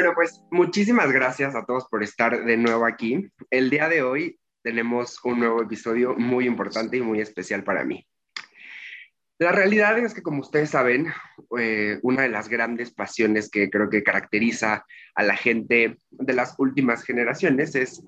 [0.00, 3.30] Bueno, pues muchísimas gracias a todos por estar de nuevo aquí.
[3.50, 8.06] El día de hoy tenemos un nuevo episodio muy importante y muy especial para mí.
[9.38, 11.12] La realidad es que, como ustedes saben,
[11.58, 16.54] eh, una de las grandes pasiones que creo que caracteriza a la gente de las
[16.56, 18.02] últimas generaciones es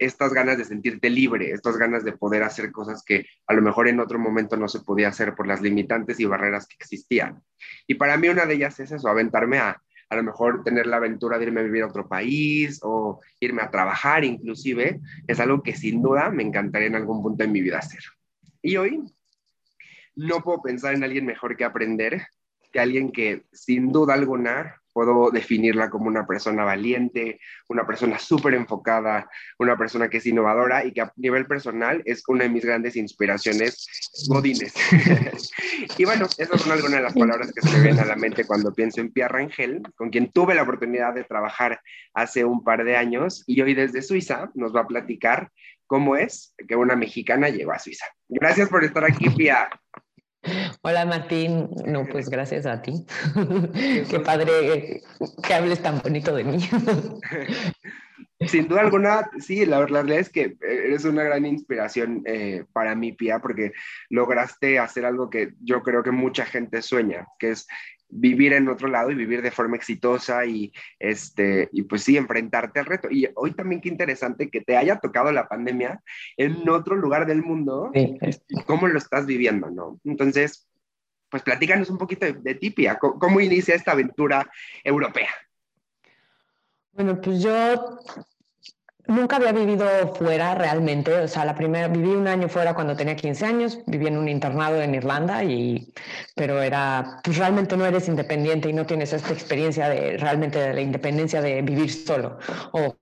[0.00, 3.86] estas ganas de sentirte libre, estas ganas de poder hacer cosas que a lo mejor
[3.86, 7.40] en otro momento no se podía hacer por las limitantes y barreras que existían.
[7.86, 10.96] Y para mí una de ellas es eso, aventarme a a lo mejor tener la
[10.96, 15.62] aventura de irme a vivir a otro país o irme a trabajar inclusive, es algo
[15.62, 18.02] que sin duda me encantaría en algún punto de mi vida hacer.
[18.60, 19.04] Y hoy
[20.16, 22.26] no puedo pensar en alguien mejor que aprender
[22.72, 28.54] que alguien que sin duda alguna puedo definirla como una persona valiente, una persona súper
[28.54, 32.64] enfocada, una persona que es innovadora y que a nivel personal es una de mis
[32.64, 33.86] grandes inspiraciones,
[34.28, 34.74] Godines.
[35.98, 38.46] y bueno, esas son algunas de las palabras que se me vienen a la mente
[38.46, 41.80] cuando pienso en Pia Rangel, con quien tuve la oportunidad de trabajar
[42.14, 45.50] hace un par de años y hoy desde Suiza nos va a platicar
[45.86, 48.06] cómo es que una mexicana llegó a Suiza.
[48.28, 49.68] Gracias por estar aquí, Pia.
[50.82, 53.04] Hola Martín, no, pues gracias a ti.
[54.10, 55.02] Qué padre
[55.46, 56.58] que hables tan bonito de mí.
[58.46, 63.12] Sin duda alguna, sí, la, verdad es que eres una gran inspiración eh, para mí,
[63.12, 63.72] Pia, porque
[64.08, 67.66] lograste hacer algo que yo creo que mucha gente sueña, que es
[68.10, 72.80] vivir en otro lado y vivir de forma exitosa y, este, y pues sí, enfrentarte
[72.80, 73.08] al reto.
[73.10, 76.02] Y hoy también qué interesante que te haya tocado la pandemia
[76.36, 80.00] en otro lugar del mundo y cómo lo estás viviendo, ¿no?
[80.04, 80.68] Entonces,
[81.28, 84.50] pues platícanos un poquito de, de ti, Pia, ¿cómo inicia esta aventura
[84.84, 85.30] europea?
[86.92, 87.98] Bueno, pues yo
[89.10, 93.16] nunca había vivido fuera realmente, o sea, la primera, viví un año fuera cuando tenía
[93.16, 95.92] 15 años, viví en un internado en Irlanda, y,
[96.34, 100.74] pero era, pues realmente no eres independiente y no tienes esta experiencia de realmente de
[100.74, 102.38] la independencia de vivir solo
[102.72, 102.96] o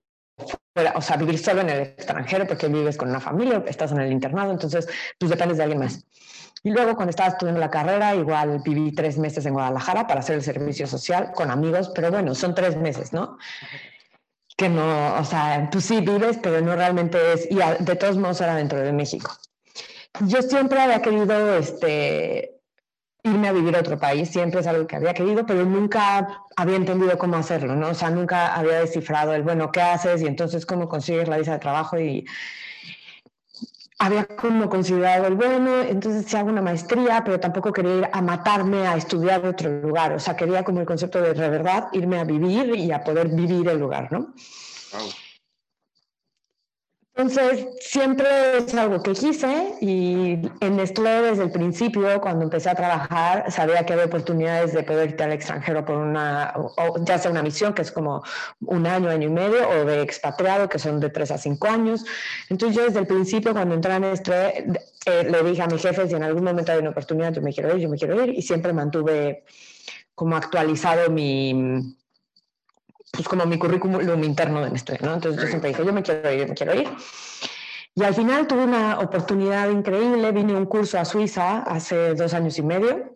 [0.95, 4.11] o sea, vivir solo en el extranjero porque vives con una familia, estás en el
[4.11, 4.87] internado, entonces
[5.17, 6.05] pues dependes de alguien más.
[6.63, 10.35] Y luego cuando estaba estudiando la carrera, igual viví tres meses en Guadalajara para hacer
[10.35, 13.37] el servicio social con amigos, pero bueno, son tres meses, ¿no?
[14.59, 18.41] Que no, o sea, tú sí vives, pero no realmente es, y de todos modos
[18.41, 19.31] era dentro de México.
[20.19, 22.59] Yo siempre había querido este,
[23.23, 26.75] irme a vivir a otro país, siempre es algo que había querido, pero nunca había
[26.75, 27.87] entendido cómo hacerlo, ¿no?
[27.87, 30.21] O sea, nunca había descifrado el, bueno, ¿qué haces?
[30.21, 31.97] Y entonces, ¿cómo consigues la visa de trabajo?
[31.97, 32.25] Y,
[33.99, 38.21] había como considerado el bueno, entonces si hago una maestría, pero tampoco quería ir a
[38.21, 42.17] matarme a estudiar otro lugar, o sea, quería como el concepto de, de verdad irme
[42.17, 44.33] a vivir y a poder vivir el lugar, ¿no?
[47.19, 48.25] Entonces, siempre
[48.59, 53.85] es algo que quise y en esto desde el principio, cuando empecé a trabajar, sabía
[53.85, 56.53] que había oportunidades de poder irte al extranjero por una,
[57.01, 58.23] ya sea una misión, que es como
[58.61, 62.05] un año, año y medio, o de expatriado, que son de tres a cinco años.
[62.47, 64.63] Entonces, yo desde el principio, cuando entré en esto, eh,
[65.05, 67.75] le dije a mi jefe, si en algún momento hay una oportunidad, yo me quiero
[67.75, 69.43] ir, yo me quiero ir, y siempre mantuve
[70.15, 71.97] como actualizado mi,
[73.11, 75.13] pues como mi currículum interno de Nestlé, ¿no?
[75.13, 76.89] Entonces yo siempre dije, yo me quiero ir, yo me quiero ir.
[77.95, 82.33] Y al final tuve una oportunidad increíble, vine a un curso a Suiza hace dos
[82.33, 83.15] años y medio.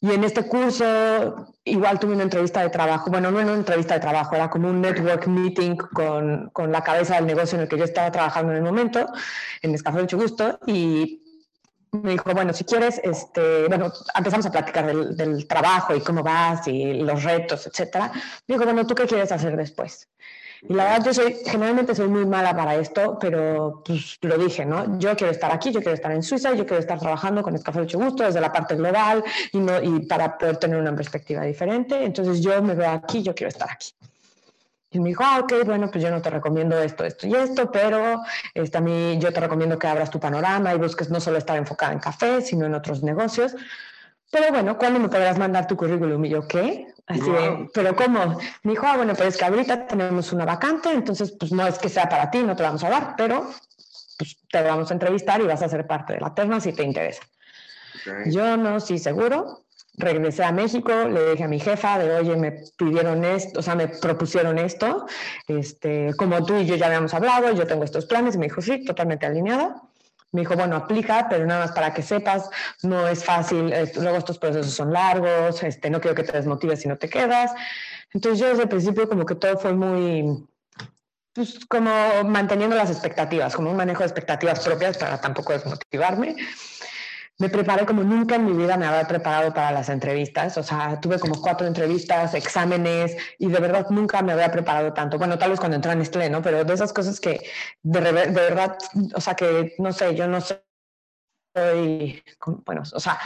[0.00, 3.94] Y en este curso igual tuve una entrevista de trabajo, bueno, no era una entrevista
[3.94, 7.68] de trabajo, era como un network meeting con, con la cabeza del negocio en el
[7.68, 9.06] que yo estaba trabajando en el momento,
[9.62, 11.21] en Nescafé Mucho Gusto, y
[11.92, 16.22] me dijo, bueno, si quieres, este, bueno, empezamos a platicar del, del, trabajo y cómo
[16.22, 18.10] vas y los retos, etcétera.
[18.46, 20.08] Me dijo, bueno, ¿tú qué quieres hacer después?
[20.62, 24.64] Y la verdad, yo soy, generalmente soy muy mala para esto, pero pues lo dije,
[24.64, 24.98] ¿no?
[24.98, 27.80] Yo quiero estar aquí, yo quiero estar en Suiza, yo quiero estar trabajando con Escafé
[27.80, 32.04] Mucho Gusto desde la parte global y, no, y para poder tener una perspectiva diferente.
[32.04, 33.92] Entonces yo me veo aquí, yo quiero estar aquí.
[34.92, 37.70] Y me dijo, ah, ok, bueno, pues yo no te recomiendo esto, esto y esto,
[37.72, 38.22] pero
[38.52, 41.56] este, a mí yo te recomiendo que abras tu panorama y busques no solo estar
[41.56, 43.56] enfocada en café, sino en otros negocios.
[44.30, 46.22] Pero bueno, ¿cuándo me podrás mandar tu currículum?
[46.26, 46.88] Y yo, ¿qué?
[47.06, 47.22] Así
[47.72, 48.38] ¿pero cómo?
[48.62, 51.78] Me dijo, ah, bueno, pues es que ahorita tenemos una vacante, entonces pues no es
[51.78, 53.50] que sea para ti, no te vamos a dar, pero
[54.18, 56.82] pues te vamos a entrevistar y vas a ser parte de la terna si te
[56.82, 57.22] interesa.
[58.26, 59.62] Yo no, sí, seguro
[59.94, 63.74] regresé a México, le dije a mi jefa de, oye, me pidieron esto, o sea,
[63.74, 65.06] me propusieron esto,
[65.46, 68.62] este, como tú y yo ya habíamos hablado, yo tengo estos planes, y me dijo,
[68.62, 69.82] sí, totalmente alineada.
[70.32, 72.48] Me dijo, bueno, aplica, pero nada más para que sepas,
[72.82, 76.88] no es fácil, luego estos procesos son largos, este, no quiero que te desmotives si
[76.88, 77.52] no te quedas.
[78.14, 80.48] Entonces yo desde el principio como que todo fue muy,
[81.34, 81.90] pues como
[82.24, 86.36] manteniendo las expectativas, como un manejo de expectativas propias para tampoco desmotivarme
[87.42, 90.56] me preparé como nunca en mi vida me había preparado para las entrevistas.
[90.58, 95.18] O sea, tuve como cuatro entrevistas, exámenes y de verdad nunca me había preparado tanto.
[95.18, 96.40] Bueno, tal vez cuando entré en Nestlé, ¿no?
[96.40, 97.44] Pero de esas cosas que
[97.82, 98.78] de, verdad,
[99.12, 102.22] o sea, que no sé, yo no soy,
[102.64, 103.18] bueno, o sea,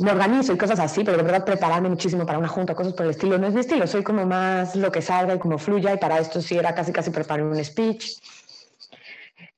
[0.00, 3.06] me organizo y cosas así, pero de verdad prepararme muchísimo para una junta, cosas por
[3.06, 5.94] el estilo, no es mi estilo, soy como más lo que salga y como fluya
[5.94, 8.20] y para esto sí era casi casi preparar un speech.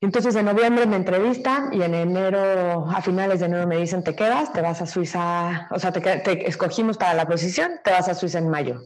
[0.01, 4.15] Entonces en noviembre me entrevistan y en enero, a finales de enero me dicen, te
[4.15, 8.15] quedas, te vas a Suiza, o sea, te, escogimos para la posición, te vas a
[8.15, 8.81] Suiza en mayo.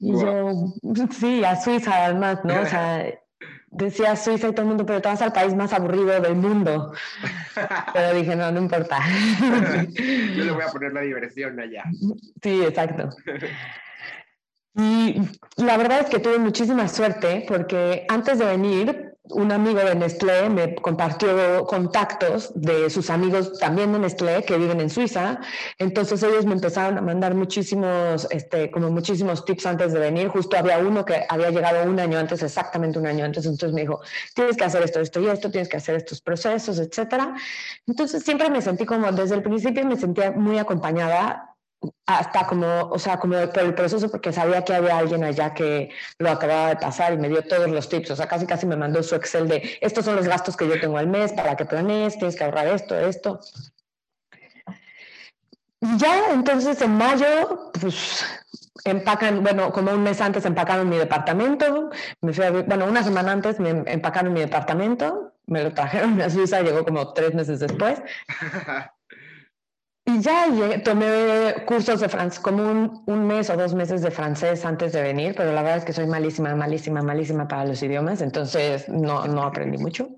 [0.00, 0.74] Y yo,
[1.12, 2.60] sí, a Suiza además, ¿no?
[2.60, 3.06] O sea,
[3.70, 6.92] decía Suiza y todo el mundo, pero te vas al país más aburrido del mundo.
[7.92, 8.98] Pero dije, no, no importa.
[10.36, 11.84] Yo le voy a poner la diversión allá.
[12.42, 13.10] Sí, exacto.
[14.74, 15.20] Y
[15.56, 20.48] la verdad es que tuve muchísima suerte porque antes de venir un amigo de Nestlé
[20.48, 25.40] me compartió contactos de sus amigos también de Nestlé que viven en Suiza.
[25.78, 30.28] Entonces ellos me empezaron a mandar muchísimos, este, como muchísimos tips antes de venir.
[30.28, 33.44] Justo había uno que había llegado un año antes, exactamente un año antes.
[33.46, 34.00] Entonces me dijo,
[34.34, 37.34] tienes que hacer esto, esto y esto, tienes que hacer estos procesos, etcétera.
[37.86, 41.51] Entonces siempre me sentí como, desde el principio me sentía muy acompañada
[42.06, 45.90] hasta como, o sea, como por el proceso, porque sabía que había alguien allá que
[46.18, 48.76] lo acababa de pasar y me dio todos los tips, o sea, casi casi me
[48.76, 51.64] mandó su Excel de, estos son los gastos que yo tengo al mes para que
[51.64, 53.40] planees, tienes que ahorrar esto, esto.
[55.98, 58.24] Ya entonces en mayo, pues
[58.84, 61.90] empacan, bueno, como un mes antes empacaron mi departamento,
[62.20, 66.62] me fui bueno, una semana antes me empacaron mi departamento, me lo trajeron a Suiza,
[66.62, 68.00] llegó como tres meses después.
[70.04, 70.46] Y ya
[70.82, 75.00] tomé cursos de francés, como un, un, mes o dos meses de francés antes de
[75.00, 79.26] venir, pero la verdad es que soy malísima, malísima, malísima para los idiomas, entonces no,
[79.28, 80.08] no aprendí mucho.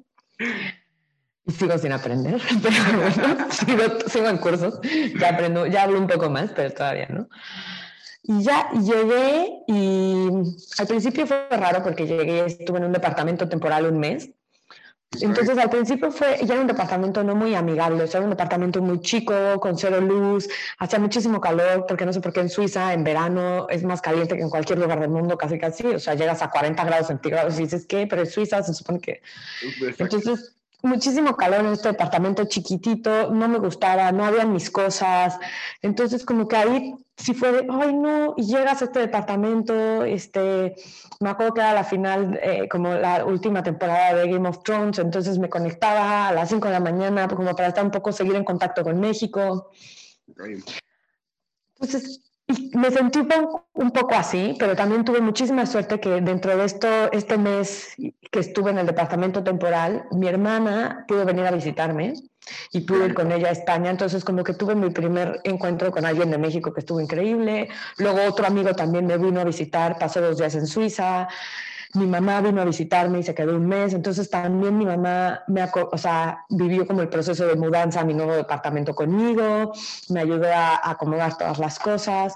[1.47, 4.81] Y sigo sin aprender, pero bueno, sigo, sigo, en cursos,
[5.21, 7.29] ya aprendo, ya hablo un poco más, pero todavía no.
[8.23, 10.29] Y ya llegué y
[10.79, 14.31] al principio fue raro porque llegué, estuve en un departamento temporal un mes
[15.21, 18.31] entonces al principio fue, ya era un departamento no muy amigable, o sea, era un
[18.31, 22.49] departamento muy chico, con cero luz, hacía muchísimo calor, porque no sé por qué en
[22.49, 25.99] Suiza en verano es más caliente que en cualquier lugar del mundo, casi casi, o
[25.99, 28.07] sea, llegas a 40 grados centígrados y dices, ¿qué?
[28.07, 29.23] Pero en Suiza se supone que...
[29.99, 35.39] Entonces, muchísimo calor en este departamento chiquitito, no me gustaba, no habían mis cosas,
[35.83, 40.75] entonces como que ahí sí fue de, ay no, y llegas a este departamento, este,
[41.21, 44.99] me acuerdo que era la final, eh, como la última temporada de Game of Thrones,
[44.99, 48.37] entonces me conectaba a las 5 de la mañana como para estar un poco, seguir
[48.37, 49.71] en contacto con México.
[51.81, 52.21] Entonces,
[52.75, 53.21] me sentí
[53.75, 57.95] un poco así, pero también tuve muchísima suerte que dentro de esto, este mes
[58.31, 62.15] que estuve en el departamento temporal, mi hermana pudo venir a visitarme
[62.73, 63.91] y pude ir con ella a España.
[63.91, 67.69] Entonces, como que tuve mi primer encuentro con alguien de México que estuvo increíble.
[67.97, 71.29] Luego otro amigo también me vino a visitar, pasó dos días en Suiza
[71.95, 75.65] mi mamá vino a visitarme y se quedó un mes, entonces también mi mamá me,
[75.65, 79.73] o sea, vivió como el proceso de mudanza a mi nuevo departamento conmigo,
[80.09, 82.35] me ayudó a, acomodar todas las cosas.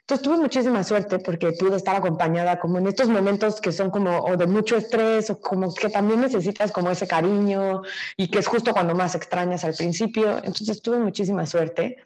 [0.00, 4.18] Entonces tuve muchísima suerte porque pude estar acompañada como en estos momentos que son como
[4.18, 7.82] o de mucho estrés o como que también necesitas como ese cariño
[8.16, 10.38] y que es justo cuando más extrañas al principio.
[10.38, 11.96] Entonces tuve muchísima suerte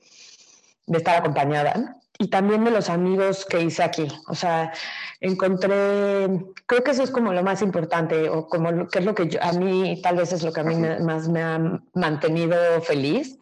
[0.87, 4.06] de estar acompañada y también de los amigos que hice aquí.
[4.28, 4.73] O sea,
[5.21, 6.28] encontré,
[6.66, 9.38] creo que eso es como lo más importante, o como lo, que es lo que
[9.40, 13.38] a mí, tal vez es lo que a mí más me ha mantenido feliz.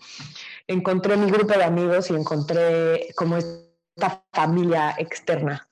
[0.67, 5.69] Encontré mi grupo de amigos y encontré como esta familia externa.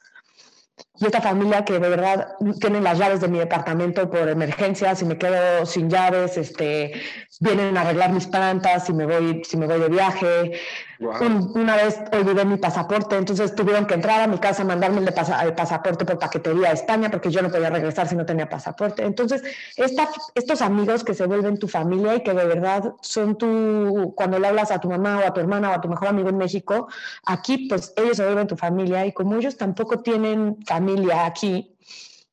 [0.98, 5.06] Y esta familia que de verdad tiene las llaves de mi departamento por emergencia, si
[5.06, 6.92] me quedo sin llaves, este,
[7.40, 10.52] vienen a arreglar mis plantas, si me voy, si me voy de viaje,
[11.00, 16.04] una vez olvidé mi pasaporte, entonces tuvieron que entrar a mi casa, mandarme el, pasaporte
[16.04, 19.02] por paquetería a España porque yo no podía regresar si no tenía pasaporte.
[19.04, 19.42] Entonces,
[19.76, 24.48] estos amigos que se vuelven tu familia y que de verdad son tu, cuando le
[24.48, 26.88] hablas a tu mamá o a tu hermana o a tu mejor amigo en México,
[27.24, 31.78] aquí pues ellos se vuelven tu familia y como ellos tampoco tienen familia aquí,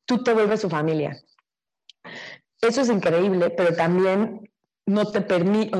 [0.04, 1.18] tú te vuelves su familia.
[2.60, 4.50] Eso es increíble, pero también
[4.84, 5.78] no te permite,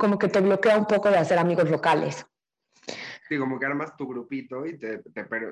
[0.00, 2.26] como que te bloquea un poco de hacer amigos locales.
[3.28, 5.02] Sí, como que armas tu grupito y te,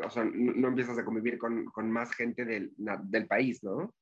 [0.04, 3.94] o sea, no, empiezas a convivir con, con más gente del, del, país, ¿no?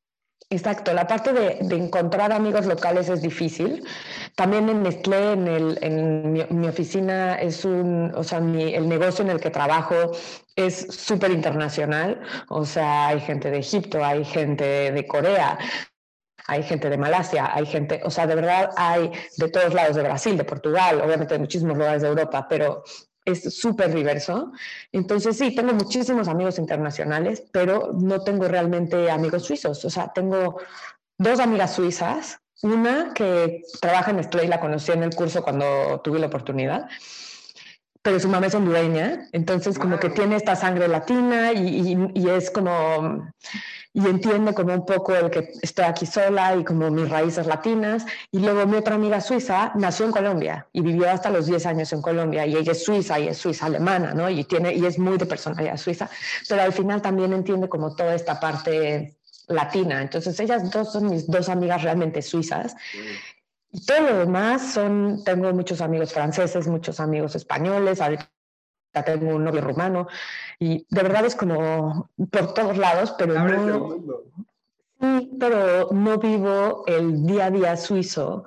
[0.48, 3.84] Exacto, la parte de, de, encontrar amigos locales es difícil.
[4.34, 9.24] También en Nestlé, en, el, en mi, oficina, es un, o sea, mi, el negocio
[9.24, 10.12] en el que trabajo
[10.54, 12.22] es súper internacional.
[12.48, 15.58] O sea, hay gente de Egipto, hay gente de Corea,
[16.48, 20.02] hay gente de Malasia, hay gente, o sea, de verdad hay de todos lados, de
[20.02, 22.84] Brasil, de Portugal, obviamente de muchísimos lugares de Europa, pero
[23.24, 24.52] es súper diverso.
[24.92, 29.84] Entonces, sí, tengo muchísimos amigos internacionales, pero no tengo realmente amigos suizos.
[29.84, 30.60] O sea, tengo
[31.18, 36.00] dos amigas suizas, una que trabaja en Nestlé y la conocí en el curso cuando
[36.02, 36.88] tuve la oportunidad,
[38.02, 42.50] pero su mamá es hondureña, entonces como que tiene esta sangre latina y, y, es
[42.50, 43.28] como,
[43.96, 48.04] y entiende como un poco el que estoy aquí sola y como mis raíces latinas.
[48.30, 51.90] Y luego mi otra amiga suiza nació en Colombia y vivió hasta los 10 años
[51.94, 54.28] en Colombia y ella es suiza y es suiza alemana, ¿no?
[54.28, 56.10] Y, tiene, y es muy de personalidad suiza,
[56.46, 59.16] pero al final también entiende como toda esta parte
[59.48, 60.02] latina.
[60.02, 62.76] Entonces ellas dos son mis dos amigas realmente suizas.
[63.72, 68.28] Y todo lo demás son, tengo muchos amigos franceses, muchos amigos españoles, ahorita
[69.04, 70.08] tengo un novio rumano
[70.58, 73.96] y de verdad es como por todos lados, pero no,
[75.00, 78.44] sí, pero no vivo el día a día suizo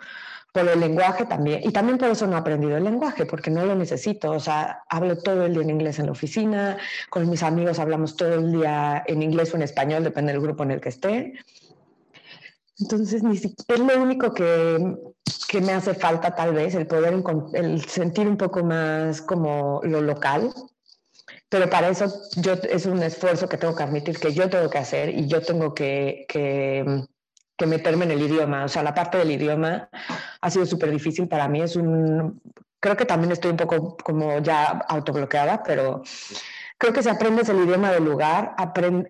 [0.52, 3.66] por el lenguaje también, y también por eso no he aprendido el lenguaje, porque no
[3.66, 6.78] lo necesito, o sea, hablo todo el día en inglés en la oficina,
[7.10, 10.64] con mis amigos hablamos todo el día en inglés o en español, depende del grupo
[10.64, 11.34] en el que esté.
[12.80, 14.96] Entonces, ni es lo único que,
[15.48, 17.22] que, me hace falta tal vez, el poder,
[17.54, 20.54] el sentir un poco más como lo local,
[21.50, 22.06] pero para eso
[22.38, 25.42] yo, es un esfuerzo que tengo que admitir que yo tengo que hacer y yo
[25.42, 27.06] tengo que, que,
[27.58, 28.66] que meterme en el idioma.
[28.66, 29.90] O sea, la parte del idioma
[30.42, 31.62] ha sido súper difícil para mí.
[31.62, 32.40] Es un,
[32.80, 36.04] creo que también estoy un poco como ya autobloqueada, pero
[36.80, 38.56] Creo que si aprendes el idioma del lugar,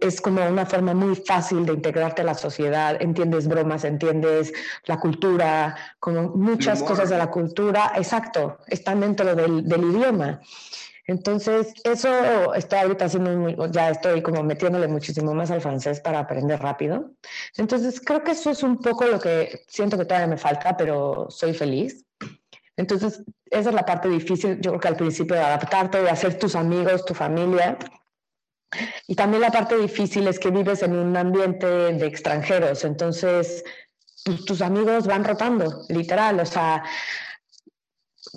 [0.01, 4.51] es como una forma muy fácil de integrarte a la sociedad, entiendes bromas, entiendes
[4.85, 10.41] la cultura, como muchas cosas de la cultura, exacto, están dentro del, del idioma.
[11.05, 16.59] Entonces, eso estoy ahorita haciendo, ya estoy como metiéndole muchísimo más al francés para aprender
[16.59, 17.11] rápido.
[17.55, 21.27] Entonces, creo que eso es un poco lo que siento que todavía me falta, pero
[21.29, 22.03] soy feliz.
[22.79, 23.21] Entonces,
[23.51, 26.55] esa es la parte difícil, yo creo que al principio de adaptarte, de hacer tus
[26.55, 27.77] amigos, tu familia.
[29.05, 33.65] Y también la parte difícil es que vives en un ambiente de extranjeros, entonces
[34.23, 36.85] tus, tus amigos van rotando, literal, o sea,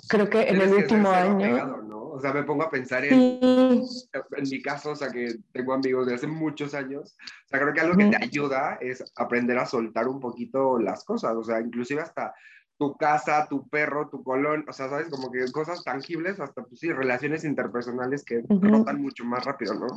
[0.09, 1.79] creo que en el último año...
[2.15, 6.05] O sea, me pongo a pensar en, en mi caso, o sea, que tengo amigos
[6.05, 9.65] de hace muchos años, o sea, creo que algo que te ayuda es aprender a
[9.65, 12.35] soltar un poquito las cosas, o sea, inclusive hasta
[12.77, 16.79] tu casa, tu perro, tu colón, o sea, sabes, como que cosas tangibles, hasta pues
[16.79, 19.87] sí, relaciones interpersonales que rotan mucho más rápido, ¿no?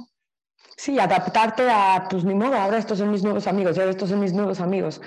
[0.77, 4.21] Sí, adaptarte a, pues ni modo, ahora estos son mis nuevos amigos, ahora estos son
[4.21, 5.01] mis nuevos amigos.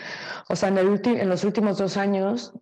[0.47, 2.53] O sea, en, el en los últimos dos años,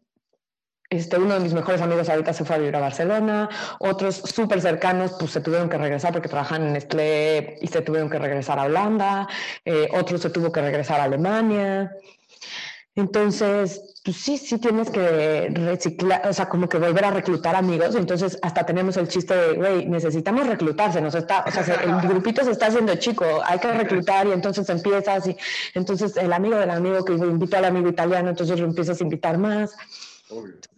[0.89, 3.49] este, uno de mis mejores amigos ahorita se fue a vivir a Barcelona,
[3.79, 8.09] otros súper cercanos pues se tuvieron que regresar porque trabajan en Nestlé y se tuvieron
[8.09, 9.27] que regresar a Holanda,
[9.65, 11.91] eh, otros se tuvo que regresar a Alemania.
[12.95, 17.93] Entonces, pues sí, sí tienes que reciclar, o sea, como que volver a reclutar amigos.
[17.93, 22.41] Entonces, hasta tenemos el chiste de, güey, necesitamos reclutarse, nos está, o sea, el grupito
[22.45, 25.35] se está haciendo chico, hay que reclutar y entonces empiezas y
[25.73, 29.37] entonces el amigo del amigo que invita al amigo italiano, entonces lo empiezas a invitar
[29.37, 29.75] más.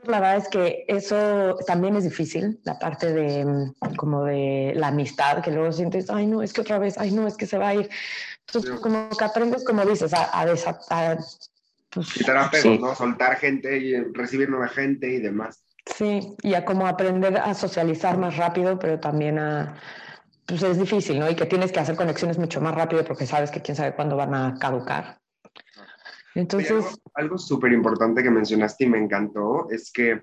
[0.07, 5.43] La verdad es que eso también es difícil, la parte de como de la amistad,
[5.43, 7.67] que luego sientes, ay no, es que otra vez, ay no, es que se va
[7.67, 7.91] a ir.
[8.47, 10.45] Entonces, como que aprendes, como dices, a, a,
[10.89, 11.17] a
[11.89, 12.95] pues, y ¿no?
[12.95, 15.63] Soltar gente y recibir nueva gente y demás.
[15.85, 19.75] Sí, y a como aprender a socializar más rápido, pero también a,
[20.45, 21.29] pues es difícil, ¿no?
[21.29, 24.15] Y que tienes que hacer conexiones mucho más rápido porque sabes que quién sabe cuándo
[24.15, 25.19] van a caducar.
[26.35, 26.85] Entonces...
[27.15, 30.21] algo, súper importante que mencionaste y me encantó es que,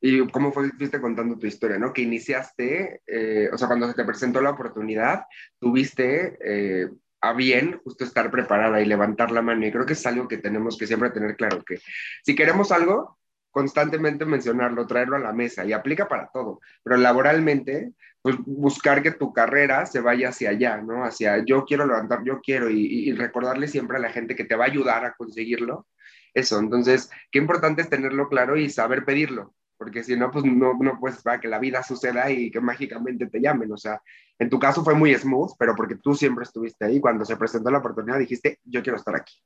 [0.00, 1.92] y cómo fuiste contando tu historia, ¿no?
[1.92, 5.24] Que iniciaste, eh, o sea, cuando se te presentó la oportunidad,
[5.58, 6.38] tuviste...
[6.40, 6.88] Eh,
[7.20, 9.66] a bien justo estar preparada y levantar la mano.
[9.66, 11.80] Y creo que es algo que tenemos que siempre tener claro, que
[12.22, 13.18] si queremos algo,
[13.50, 19.12] constantemente mencionarlo, traerlo a la mesa y aplica para todo, pero laboralmente, pues buscar que
[19.12, 21.04] tu carrera se vaya hacia allá, ¿no?
[21.04, 24.54] Hacia yo quiero levantar, yo quiero y, y recordarle siempre a la gente que te
[24.54, 25.86] va a ayudar a conseguirlo.
[26.34, 30.74] Eso, entonces, qué importante es tenerlo claro y saber pedirlo, porque si no, pues no,
[30.74, 33.70] no puedes esperar que la vida suceda y que mágicamente te llamen.
[33.72, 34.02] O sea,
[34.38, 37.00] en tu caso fue muy smooth, pero porque tú siempre estuviste ahí.
[37.00, 39.40] Cuando se presentó la oportunidad dijiste, yo quiero estar aquí.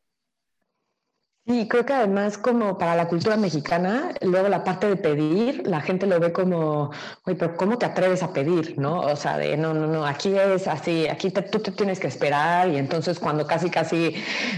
[1.44, 5.80] Sí, creo que además como para la cultura mexicana, luego la parte de pedir, la
[5.80, 6.92] gente lo ve como,
[7.24, 8.78] oye, pero ¿cómo te atreves a pedir?
[8.78, 9.00] ¿No?
[9.00, 12.68] O sea, de no, no, no, aquí es así, aquí tú te tienes que esperar
[12.68, 14.14] y entonces cuando casi, casi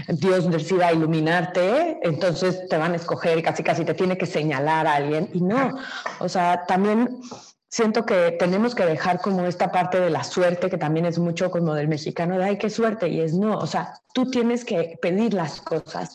[0.09, 4.85] Dios decida iluminarte, entonces te van a escoger y casi, casi te tiene que señalar
[4.85, 5.79] a alguien y no,
[6.19, 7.19] o sea, también
[7.67, 11.49] siento que tenemos que dejar como esta parte de la suerte, que también es mucho
[11.49, 14.99] como del mexicano, de ay, qué suerte, y es no, o sea, tú tienes que
[15.01, 16.13] pedir las cosas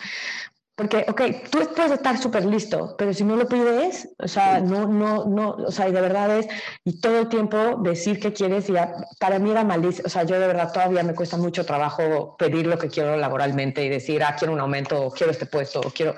[0.80, 4.86] porque, ok, tú puedes estar súper listo, pero si no lo pides, o sea, no,
[4.88, 6.48] no, no, o sea, y de verdad es,
[6.84, 8.72] y todo el tiempo decir qué quieres, y
[9.18, 12.66] para mí era malicia, o sea, yo de verdad todavía me cuesta mucho trabajo pedir
[12.66, 16.14] lo que quiero laboralmente y decir, ah, quiero un aumento, quiero este puesto, quiero...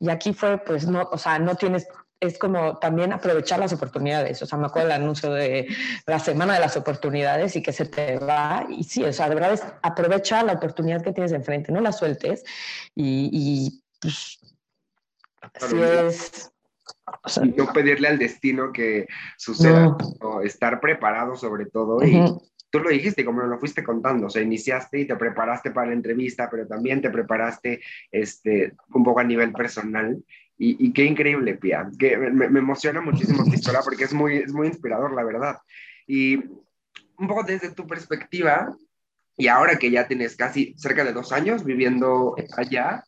[0.00, 1.88] Y aquí fue, pues, no, o sea, no tienes
[2.20, 4.42] es como también aprovechar las oportunidades.
[4.42, 5.68] O sea, me acuerdo del anuncio de
[6.06, 8.66] la semana de las oportunidades y que se te va.
[8.68, 11.92] Y sí, o sea, de verdad es aprovecha la oportunidad que tienes enfrente, no la
[11.92, 12.44] sueltes.
[12.94, 14.40] Y, y pues,
[15.54, 16.50] así es.
[17.56, 19.06] no pedirle al destino que
[19.36, 22.04] suceda, o estar preparado sobre todo.
[22.04, 22.20] Y
[22.70, 25.94] tú lo dijiste, como lo fuiste contando, o sea, iniciaste y te preparaste para la
[25.94, 30.22] entrevista, pero también te preparaste este, un poco a nivel personal
[30.58, 31.88] y, qué increíble, Pia.
[31.98, 35.58] Que me, emociona muchísimo tu historia porque es muy, es muy inspirador, la verdad.
[36.06, 38.74] Y un poco desde tu perspectiva,
[39.36, 43.04] y ahora que ya tienes casi cerca de dos años viviendo allá,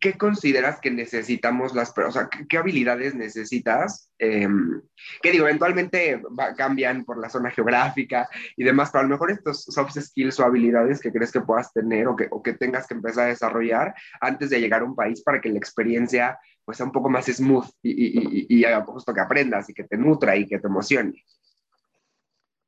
[0.00, 2.30] ¿qué, consideras que necesitamos las personas?
[2.48, 4.10] ¿qué, habilidades necesitas?
[4.18, 4.48] Eh,
[5.22, 6.20] que digo, eventualmente
[6.56, 10.44] cambian por la zona geográfica y demás, pero a lo mejor estos soft skills o
[10.44, 13.94] habilidades que crees que puedas tener o que, o que tengas que empezar a desarrollar
[14.20, 17.26] antes de llegar a un país para que la experiencia pues, sea un poco más
[17.26, 20.66] smooth y, y, y, y justo que aprendas y que te nutra y que te
[20.66, 21.24] emocione.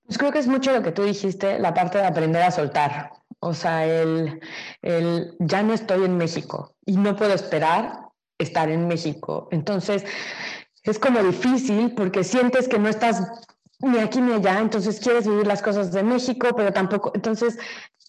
[0.05, 3.20] Pues creo que es mucho lo que tú dijiste, la parte de aprender a soltar.
[3.41, 4.41] O sea, el,
[4.83, 9.49] el ya no estoy en México y no puedo esperar estar en México.
[9.51, 10.05] Entonces,
[10.83, 13.23] es como difícil porque sientes que no estás
[13.81, 17.59] ni aquí ni allá, entonces quieres vivir las cosas de México, pero tampoco, entonces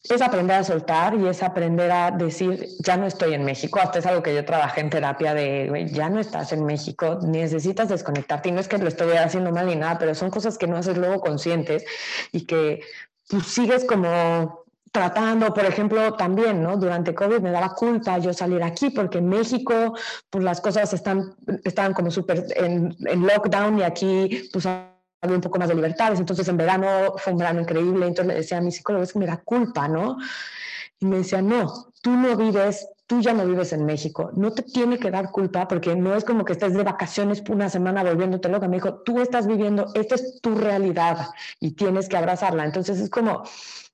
[0.09, 4.00] es aprender a soltar y es aprender a decir, ya no estoy en México, hasta
[4.00, 8.50] es algo que yo trabajé en terapia de, ya no estás en México, necesitas desconectarte
[8.50, 10.75] y no es que lo estoy haciendo mal ni nada, pero son cosas que no
[10.75, 11.85] haces luego conscientes
[12.31, 12.81] y que
[13.27, 14.61] tú sigues como
[14.91, 16.75] tratando, por ejemplo, también, ¿no?
[16.77, 19.95] Durante COVID me daba culpa yo salir aquí porque en México,
[20.29, 21.33] pues las cosas están,
[21.63, 26.19] estaban como súper en, en, lockdown y aquí, pues había un poco más de libertades.
[26.19, 28.06] Entonces en verano fue un verano increíble.
[28.06, 30.17] Entonces le decía a mi psicólogo, es que me da culpa, ¿no?
[30.99, 34.32] Y me decía, no, tú no vives, tú ya no vives en México.
[34.34, 37.69] No te tiene que dar culpa porque no es como que estés de vacaciones una
[37.69, 38.67] semana volviéndote loca.
[38.67, 41.30] Me dijo, tú estás viviendo, esta es tu realidad
[41.62, 42.65] y tienes que abrazarla.
[42.65, 43.43] Entonces es como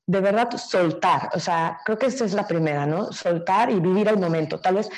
[0.07, 3.11] de verdad soltar, o sea, creo que esa es la primera, ¿no?
[3.11, 4.57] Soltar y vivir el momento.
[4.57, 4.89] Tal vez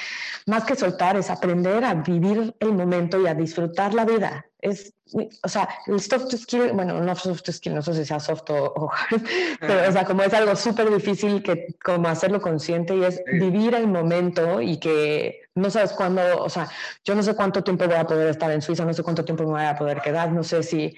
[0.46, 4.46] más que soltar es aprender a vivir el momento y a disfrutar la vida.
[4.62, 4.94] Es,
[5.42, 8.92] o sea, el soft skill, bueno, no soft skill, no sé si sea soft o,
[8.92, 9.24] hard,
[9.60, 13.74] pero o sea, como es algo súper difícil que como hacerlo consciente y es vivir
[13.74, 16.70] el momento y que no sabes cuándo, o sea,
[17.04, 19.44] yo no sé cuánto tiempo voy a poder estar en Suiza, no sé cuánto tiempo
[19.46, 20.96] me voy a poder quedar, no sé si,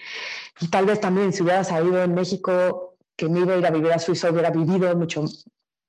[0.60, 2.91] y tal vez también si hubiera salido en México
[3.22, 5.26] que me iba a ir a vivir a Suiza hubiera vivido mucho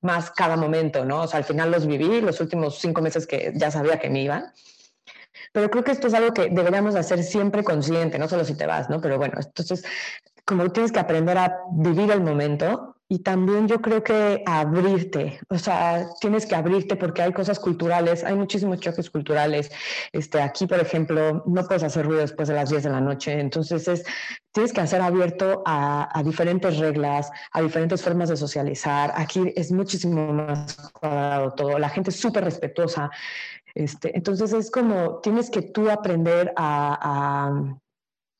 [0.01, 1.21] más cada momento, ¿no?
[1.21, 4.21] O sea, al final los viví los últimos cinco meses que ya sabía que me
[4.21, 4.53] iban.
[5.51, 8.67] Pero creo que esto es algo que deberíamos hacer siempre consciente, no solo si te
[8.67, 9.01] vas, ¿no?
[9.01, 9.83] Pero bueno, entonces,
[10.45, 15.57] como tienes que aprender a vivir el momento, y también yo creo que abrirte, o
[15.57, 19.71] sea, tienes que abrirte porque hay cosas culturales, hay muchísimos choques culturales.
[20.11, 23.39] Este, aquí, por ejemplo, no puedes hacer ruido después de las 10 de la noche,
[23.39, 24.03] entonces es,
[24.51, 29.13] tienes que hacer abierto a, a diferentes reglas, a diferentes formas de socializar.
[29.15, 33.11] Aquí es muchísimo más cuadrado todo, la gente es súper respetuosa.
[33.75, 37.79] Este, entonces es como tienes que tú aprender a, a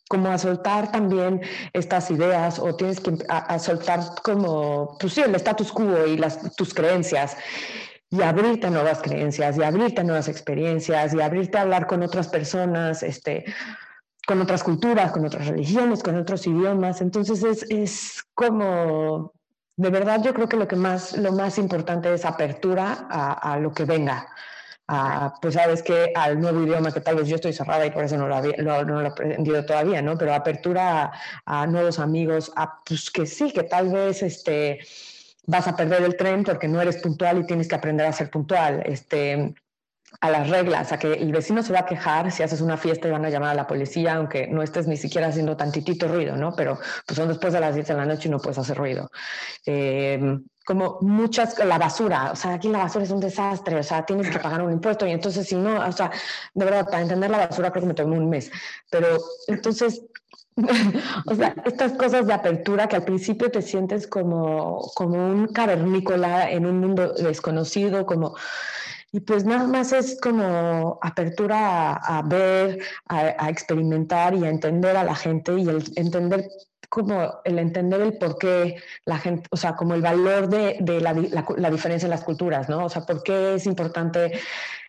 [0.09, 1.41] como a soltar también
[1.73, 6.55] estas ideas o tienes que a, soltar como, pues sí, el status quo y las,
[6.55, 7.37] tus creencias
[8.09, 12.03] y abrirte a nuevas creencias y abrirte a nuevas experiencias y abrirte a hablar con
[12.03, 13.45] otras personas, este,
[14.27, 17.01] con otras culturas, con otras religiones, con otros idiomas.
[17.01, 19.33] Entonces es, es como,
[19.77, 23.59] de verdad yo creo que lo que más, lo más importante es apertura a, a
[23.59, 24.27] lo que venga
[25.41, 28.17] pues sabes que al nuevo idioma que tal vez yo estoy cerrada y por eso
[28.17, 30.17] no lo, no, lo he aprendido todavía, ¿no?
[30.17, 31.11] Pero apertura
[31.45, 34.79] a, nuevos amigos, a, pues que sí, que tal vez este,
[35.45, 38.29] vas a perder el tren porque no eres puntual y tienes que aprender a ser
[38.29, 38.83] puntual.
[38.85, 39.53] Este,
[40.21, 43.08] a las reglas, a que el vecino se va a quejar si haces una fiesta
[43.08, 46.36] y van a llamar a la policía, aunque no estés ni siquiera haciendo tantitito ruido,
[46.38, 46.56] ¿no?
[46.56, 49.10] Pero pues son después de las 10 de la noche y no puedes hacer ruido.
[49.65, 54.06] Eh, como muchas, la basura, o sea, aquí la basura es un desastre, o sea,
[54.06, 56.10] tienes que pagar un impuesto y entonces si no, o sea,
[56.54, 58.49] de verdad, para entender la basura creo que me tomó un mes,
[58.89, 59.08] pero
[59.47, 60.06] entonces,
[61.26, 66.49] o sea, estas cosas de apertura que al principio te sientes como, como un cavernícola
[66.49, 68.36] en un mundo desconocido, como...
[69.15, 75.04] Y pues nada más es como apertura a, ver, a, experimentar y a entender a
[75.04, 76.49] la gente y el entender
[76.89, 80.99] como el entender el por qué la gente, o sea, como el valor de, de
[80.99, 82.86] la, la, diferencia en las culturas, ¿no?
[82.86, 84.39] O sea, por qué es importante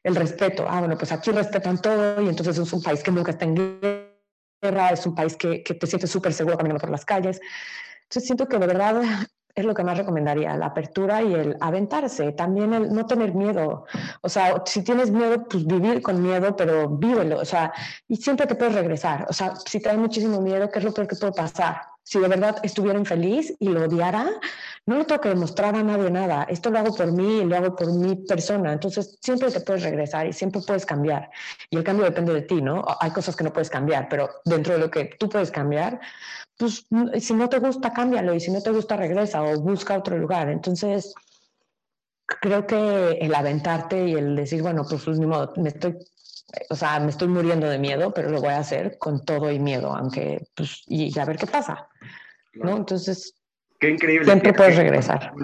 [0.02, 0.64] el respeto.
[0.66, 3.78] Ah, bueno, pues aquí respetan todo y entonces es un país que nunca está en
[4.62, 7.42] guerra, es un país que, que te sientes súper seguro caminando por las calles.
[8.04, 9.02] Entonces siento que de verdad
[9.54, 13.86] es lo que más recomendaría, la apertura y el aventarse, también el no tener miedo.
[14.20, 17.72] O sea, si tienes miedo, pues vivir con miedo, pero vívelo, o sea,
[18.08, 19.26] y siempre te puedes regresar.
[19.28, 21.82] O sea, si te muchísimo miedo, ¿qué es lo peor que puede pasar?
[22.02, 24.28] Si de verdad estuviera infeliz y lo odiara,
[24.84, 26.42] no le tengo que demostrar a nadie nada.
[26.50, 28.74] Esto lo hago por mí y lo hago por mi persona.
[28.74, 31.30] Entonces, siempre te puedes regresar y siempre puedes cambiar.
[31.70, 32.84] Y el cambio depende de ti, ¿no?
[33.00, 35.98] Hay cosas que no puedes cambiar, pero dentro de lo que tú puedes cambiar,
[36.56, 36.86] pues
[37.20, 40.48] si no te gusta, cámbialo y si no te gusta, regresa o busca otro lugar.
[40.48, 41.14] Entonces,
[42.26, 45.96] creo que el aventarte y el decir, bueno, pues, pues ni modo, me estoy,
[46.70, 49.58] o sea, me estoy muriendo de miedo, pero lo voy a hacer con todo y
[49.58, 51.88] miedo, aunque, pues, y a ver qué pasa,
[52.54, 52.76] ¿no?
[52.76, 53.34] Entonces,
[53.84, 54.24] Qué increíble.
[54.24, 55.34] Siempre puedes regresar.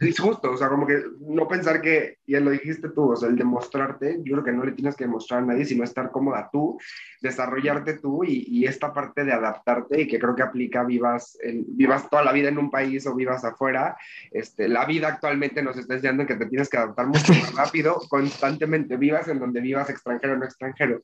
[0.00, 3.28] Es justo, o sea, como que no pensar que, ya lo dijiste tú, o sea,
[3.28, 6.48] el demostrarte, yo creo que no le tienes que demostrar a nadie, sino estar cómoda
[6.52, 6.78] tú,
[7.20, 11.64] desarrollarte tú y, y esta parte de adaptarte y que creo que aplica vivas, en,
[11.76, 13.96] vivas toda la vida en un país o vivas afuera.
[14.30, 18.00] Este, la vida actualmente nos está enseñando que te tienes que adaptar mucho más rápido,
[18.08, 21.00] constantemente, vivas en donde vivas extranjero o no extranjero.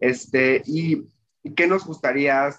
[0.00, 1.02] Este, y
[1.54, 2.50] ¿Qué nos gustaría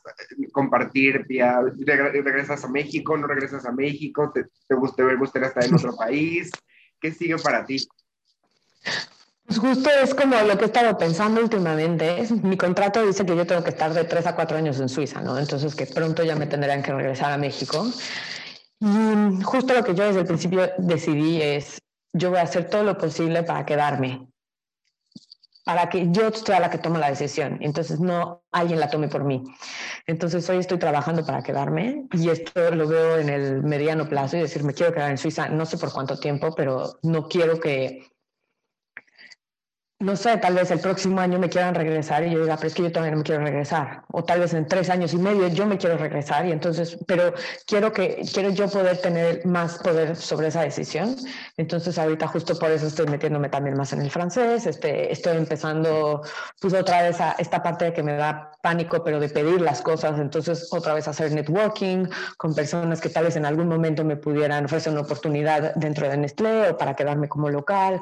[0.52, 1.25] compartir?
[1.28, 3.17] ¿Regresas a México?
[3.17, 4.32] ¿No regresas a México?
[4.34, 6.52] ¿Te, te gustaría, estar en otro país?
[6.99, 7.88] ¿Qué sigue para ti?
[9.45, 12.28] Pues justo es como lo que he estado pensando últimamente.
[12.43, 15.21] Mi contrato dice que yo tengo que estar de tres a cuatro años en Suiza,
[15.21, 15.38] ¿no?
[15.38, 17.86] Entonces que pronto ya me tendrán que regresar a México.
[18.80, 21.80] Y justo lo que yo desde el principio decidí es,
[22.13, 24.29] yo voy a hacer todo lo posible para quedarme
[25.63, 29.24] para que yo sea la que tome la decisión, entonces no alguien la tome por
[29.24, 29.43] mí.
[30.08, 34.41] Entonces hoy estoy trabajando para quedarme y esto lo veo en el mediano plazo y
[34.41, 38.08] decir, me quiero quedar en Suiza, no sé por cuánto tiempo, pero no quiero que
[39.99, 42.73] no sé, tal vez el próximo año me quieran regresar y yo diga, pero es
[42.73, 44.03] que yo también no me quiero regresar.
[44.13, 47.33] O tal vez en tres años y medio yo me quiero regresar y entonces, pero
[47.67, 51.17] quiero que, quiero yo poder tener más poder sobre esa decisión.
[51.57, 56.21] Entonces ahorita justo por eso estoy metiéndome también más en el francés, este, estoy empezando
[56.62, 59.81] pues otra vez a esta parte de que me da pánico, pero de pedir las
[59.81, 60.17] cosas.
[60.17, 62.05] Entonces otra vez hacer networking
[62.38, 66.15] con personas que tal vez en algún momento me pudieran ofrecer una oportunidad dentro de
[66.15, 67.99] Nestlé o para quedarme como local.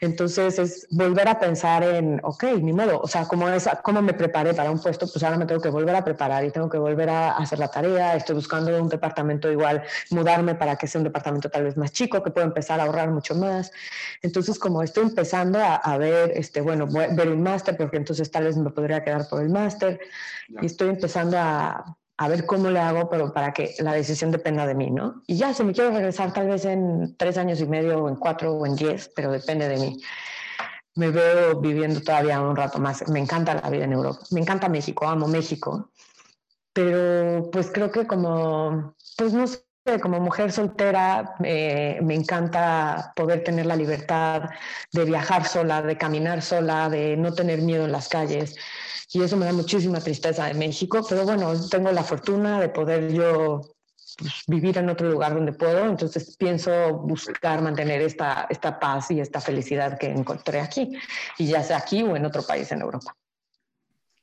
[0.00, 4.14] Entonces es volver a pensar en, ok, ni modo, o sea, ¿cómo, es, cómo me
[4.14, 6.78] preparé para un puesto, pues ahora me tengo que volver a preparar y tengo que
[6.78, 11.04] volver a hacer la tarea, estoy buscando un departamento igual, mudarme para que sea un
[11.04, 13.72] departamento tal vez más chico, que pueda empezar a ahorrar mucho más.
[14.22, 18.30] Entonces, como estoy empezando a, ver, este, bueno, voy a ver un máster, porque entonces
[18.30, 20.00] tal vez me podría quedar por el máster,
[20.60, 24.66] y estoy empezando a, a ver cómo le hago, pero para que la decisión dependa
[24.66, 25.22] de mí, ¿no?
[25.26, 28.16] Y ya, si me quiero regresar tal vez en tres años y medio, o en
[28.16, 29.98] cuatro, o en diez, pero depende de mí
[30.96, 33.08] me veo viviendo todavía un rato más.
[33.08, 35.90] Me encanta la vida en Europa, me encanta México, amo México,
[36.72, 39.62] pero pues creo que como, pues no sé,
[40.02, 44.50] como mujer soltera eh, me encanta poder tener la libertad
[44.92, 48.56] de viajar sola, de caminar sola, de no tener miedo en las calles.
[49.12, 53.12] Y eso me da muchísima tristeza de México, pero bueno, tengo la fortuna de poder
[53.12, 53.75] yo
[54.16, 59.20] pues, vivir en otro lugar donde puedo, entonces pienso buscar mantener esta, esta paz y
[59.20, 60.96] esta felicidad que encontré aquí,
[61.38, 63.14] y ya sea aquí o en otro país en Europa.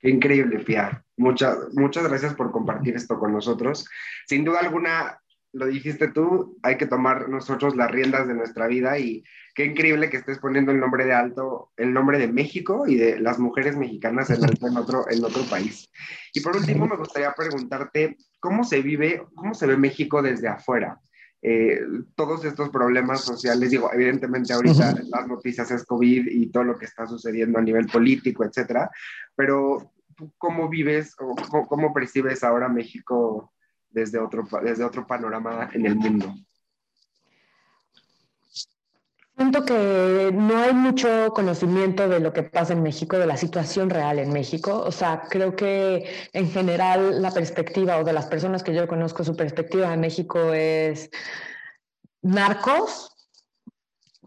[0.01, 1.03] Increíble, Pia.
[1.15, 3.87] Muchas, muchas gracias por compartir esto con nosotros.
[4.27, 5.21] Sin duda alguna,
[5.53, 10.09] lo dijiste tú, hay que tomar nosotros las riendas de nuestra vida y qué increíble
[10.09, 13.77] que estés poniendo el nombre de alto, el nombre de México y de las mujeres
[13.77, 15.89] mexicanas en, en, otro, en otro país.
[16.33, 20.99] Y por último, me gustaría preguntarte, ¿cómo se vive, cómo se ve México desde afuera?
[21.43, 21.81] Eh,
[22.15, 26.85] todos estos problemas sociales, digo, evidentemente ahorita las noticias es COVID y todo lo que
[26.85, 28.89] está sucediendo a nivel político, etcétera,
[29.35, 29.91] pero
[30.39, 33.52] cómo vives o cómo, cómo percibes ahora México
[33.93, 36.33] desde otro, desde otro panorama en el mundo.
[39.35, 43.89] Siento que no hay mucho conocimiento de lo que pasa en México, de la situación
[43.89, 44.83] real en México.
[44.85, 49.23] O sea, creo que en general la perspectiva o de las personas que yo conozco,
[49.23, 51.09] su perspectiva de México es
[52.21, 53.15] narcos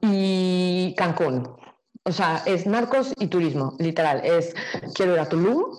[0.02, 1.56] y Cancún.
[2.02, 4.22] O sea, es narcos y turismo, literal.
[4.24, 4.54] Es
[4.94, 5.72] quiero ir a Tulum,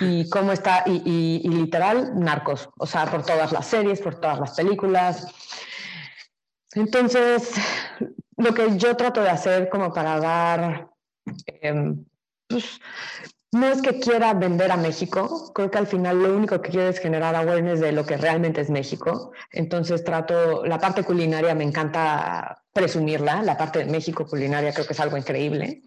[0.00, 4.54] y cómo está, y, literal, narcos, o sea, por todas las series, por todas las
[4.54, 5.26] películas.
[6.74, 7.52] Entonces,
[8.36, 10.88] lo que yo trato de hacer como para dar,
[11.46, 11.94] eh,
[12.48, 12.80] pues,
[13.52, 16.88] no es que quiera vender a México, creo que al final lo único que quiero
[16.88, 19.32] es generar awareness de lo que realmente es México.
[19.50, 24.94] Entonces trato, la parte culinaria me encanta presumirla, la parte de México culinaria creo que
[24.94, 25.82] es algo increíble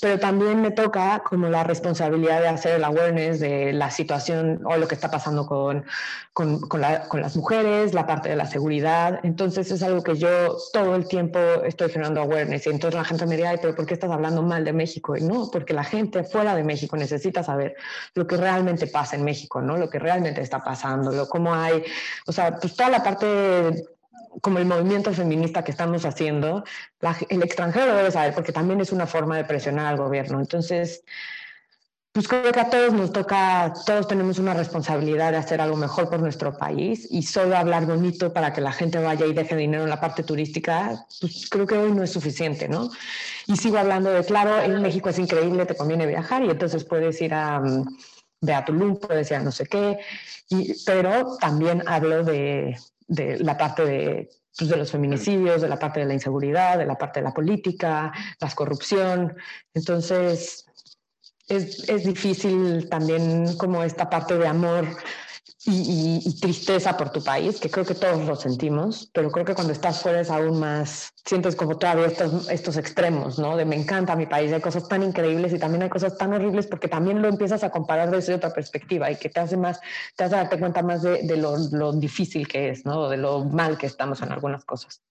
[0.00, 4.76] pero también me toca como la responsabilidad de hacer el awareness de la situación o
[4.76, 5.84] lo que está pasando con,
[6.32, 9.20] con, con, las mujeres, la parte de la seguridad.
[9.22, 13.26] Entonces es algo que yo todo el tiempo estoy generando awareness y entonces la gente
[13.26, 15.16] me dice, ay, pero ¿por qué estás hablando mal de México?
[15.16, 17.76] Y no, porque la gente fuera de México necesita saber
[18.14, 19.76] lo que realmente pasa en México, ¿no?
[19.76, 21.82] Lo que realmente está pasando, lo, cómo hay,
[22.26, 23.95] o sea, pues toda la parte
[24.40, 26.64] como el movimiento feminista que estamos haciendo,
[27.28, 30.40] el extranjero debe saber, porque también es una forma de presionar al gobierno.
[30.40, 31.02] Entonces,
[32.16, 36.08] pues creo que a todos nos toca, todos tenemos una responsabilidad de hacer algo mejor
[36.08, 39.82] por nuestro país y solo hablar bonito para que la gente vaya y deje dinero
[39.82, 42.88] en la parte turística, pues creo que hoy no es suficiente, ¿no?
[43.46, 47.20] Y sigo hablando de, claro, en México es increíble, te conviene viajar y entonces puedes
[47.20, 47.84] ir a, um,
[48.50, 49.98] a Tulum, puedes ir a no sé qué,
[50.48, 55.78] y, pero también hablo de, de la parte de, pues, de los feminicidios, de la
[55.78, 59.36] parte de la inseguridad, de la parte de la política, la corrupción.
[59.74, 60.66] Entonces,
[61.48, 64.86] es, es difícil también como esta parte de amor
[65.66, 69.72] y, tristeza por tu país, que creo que todos lo sentimos, pero creo que cuando
[69.72, 73.56] estás fuera es aún más, sientes como todavía estos, estos extremos, ¿no?
[73.56, 76.68] De me encanta mi país, hay cosas tan increíbles y también hay cosas tan horribles
[76.68, 79.80] porque también lo empiezas a comparar desde otra perspectiva y que te hace más,
[80.16, 83.08] te hace darte cuenta más de, de lo, lo, difícil que es, ¿no?
[83.08, 85.02] De lo mal que estamos en algunas cosas.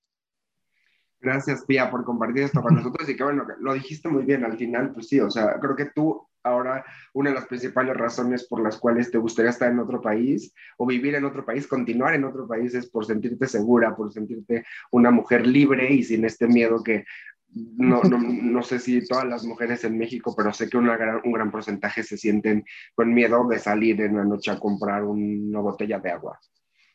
[1.19, 4.57] Gracias, Pia, por compartir esto con nosotros y que bueno, lo dijiste muy bien al
[4.57, 8.61] final, pues sí, o sea, creo que tú ahora una de las principales razones por
[8.61, 12.23] las cuales te gustaría estar en otro país o vivir en otro país, continuar en
[12.23, 16.83] otro país es por sentirte segura, por sentirte una mujer libre y sin este miedo
[16.83, 17.05] que
[17.49, 21.21] no, no, no sé si todas las mujeres en México, pero sé que una gran,
[21.23, 25.59] un gran porcentaje se sienten con miedo de salir en la noche a comprar una
[25.61, 26.39] botella de agua.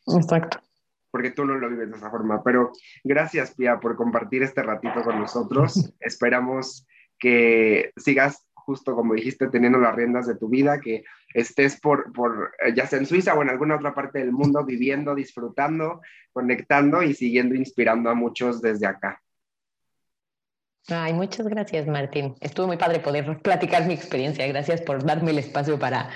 [0.07, 0.59] Exacto
[1.11, 2.41] porque tú no lo vives de esa forma.
[2.43, 2.71] Pero
[3.03, 5.93] gracias, Pia, por compartir este ratito con nosotros.
[5.99, 6.87] Esperamos
[7.19, 12.51] que sigas justo como dijiste, teniendo las riendas de tu vida, que estés por, por,
[12.65, 17.03] eh, ya sea en Suiza o en alguna otra parte del mundo, viviendo, disfrutando, conectando
[17.03, 19.21] y siguiendo inspirando a muchos desde acá.
[20.89, 22.35] Ay, muchas gracias, Martín.
[22.41, 24.47] Estuvo muy padre poder platicar mi experiencia.
[24.47, 26.09] Gracias por darme el espacio para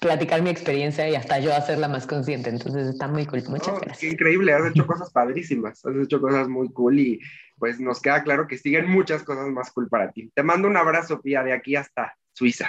[0.00, 2.50] platicar mi experiencia y hasta yo hacerla más consciente.
[2.50, 3.42] Entonces está muy cool.
[3.48, 3.98] Muchas gracias.
[3.98, 7.20] Qué increíble, has hecho cosas padrísimas, has hecho cosas muy cool y
[7.58, 10.30] pues nos queda claro que siguen muchas cosas más cool para ti.
[10.34, 12.68] Te mando un abrazo, Pía, de aquí hasta Suiza.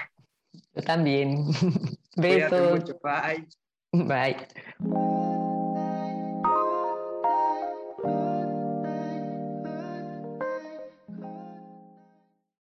[0.73, 1.45] Yo también.
[2.15, 2.95] Besos.
[3.03, 3.47] Bye.
[3.91, 5.32] Bye.